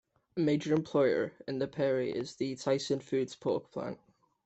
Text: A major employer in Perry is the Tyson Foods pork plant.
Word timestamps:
A 0.35 0.39
major 0.39 0.73
employer 0.73 1.31
in 1.47 1.59
Perry 1.69 2.09
is 2.11 2.37
the 2.37 2.55
Tyson 2.55 3.01
Foods 3.01 3.35
pork 3.35 3.69
plant. 3.71 3.99